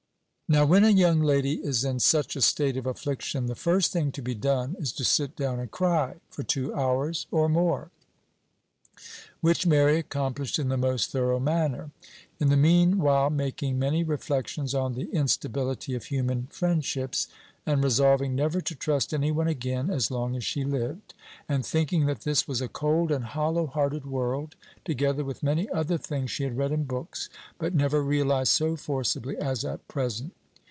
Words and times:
Now, 0.51 0.65
when 0.65 0.83
a 0.83 0.89
young 0.89 1.21
lady 1.21 1.63
is 1.63 1.85
in 1.85 2.01
such 2.01 2.35
a 2.35 2.41
state 2.41 2.75
of 2.75 2.85
affliction, 2.85 3.45
the 3.45 3.55
first 3.55 3.93
thing 3.93 4.11
to 4.11 4.21
be 4.21 4.35
done 4.35 4.75
is 4.79 4.91
to 4.91 5.05
sit 5.05 5.37
down 5.37 5.61
and 5.61 5.71
cry 5.71 6.15
for 6.29 6.43
two 6.43 6.73
hours 6.75 7.25
or 7.31 7.47
more, 7.47 7.89
which 9.39 9.65
Mary 9.65 9.97
accomplished 9.99 10.59
in 10.59 10.67
the 10.67 10.75
most 10.75 11.09
thorough 11.11 11.39
manner; 11.39 11.91
in 12.37 12.49
the 12.49 12.57
mean 12.57 12.97
while 12.99 13.29
making 13.29 13.79
many 13.79 14.03
reflections 14.03 14.75
on 14.75 14.93
the 14.93 15.09
instability 15.13 15.95
of 15.95 16.03
human 16.03 16.47
friendships, 16.51 17.29
and 17.65 17.81
resolving 17.81 18.35
never 18.35 18.59
to 18.59 18.75
trust 18.75 19.13
any 19.13 19.31
one 19.31 19.47
again 19.47 19.89
as 19.89 20.11
long 20.11 20.35
as 20.35 20.43
she 20.43 20.65
lived, 20.65 21.13
and 21.47 21.65
thinking 21.65 22.07
that 22.07 22.23
this 22.25 22.45
was 22.45 22.59
a 22.61 22.67
cold 22.67 23.09
and 23.09 23.23
hollow 23.23 23.67
hearted 23.67 24.05
world, 24.05 24.57
together 24.83 25.23
with 25.23 25.43
many 25.43 25.69
other 25.69 25.97
things 25.97 26.29
she 26.29 26.43
had 26.43 26.57
read 26.57 26.73
in 26.73 26.83
books, 26.83 27.29
but 27.57 27.73
never 27.73 28.03
realized 28.03 28.51
so 28.51 28.75
forcibly 28.75 29.37
as 29.37 29.63
at 29.63 29.87
present. 29.87 30.33